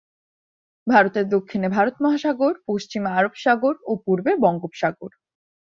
[0.87, 5.11] ভারতের দক্ষিণে ভারত মহাসাগর, পশ্চিমে আরব সাগর ও পূর্বে বঙ্গোপসাগর।